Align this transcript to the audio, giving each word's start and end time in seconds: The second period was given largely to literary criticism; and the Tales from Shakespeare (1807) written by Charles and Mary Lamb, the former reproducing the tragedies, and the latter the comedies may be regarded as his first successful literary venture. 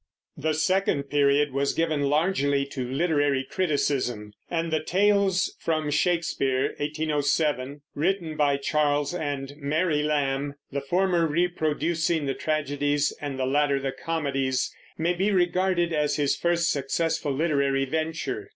The 0.35 0.55
second 0.55 1.11
period 1.11 1.51
was 1.53 1.75
given 1.75 2.01
largely 2.09 2.65
to 2.65 2.89
literary 2.91 3.43
criticism; 3.43 4.33
and 4.49 4.73
the 4.73 4.81
Tales 4.81 5.55
from 5.59 5.91
Shakespeare 5.91 6.73
(1807) 6.79 7.81
written 7.93 8.35
by 8.35 8.57
Charles 8.57 9.13
and 9.13 9.53
Mary 9.57 10.01
Lamb, 10.01 10.55
the 10.71 10.81
former 10.81 11.27
reproducing 11.27 12.25
the 12.25 12.33
tragedies, 12.33 13.15
and 13.21 13.37
the 13.37 13.45
latter 13.45 13.79
the 13.79 13.91
comedies 13.91 14.73
may 14.97 15.13
be 15.13 15.29
regarded 15.31 15.93
as 15.93 16.15
his 16.15 16.35
first 16.35 16.71
successful 16.71 17.31
literary 17.31 17.85
venture. 17.85 18.49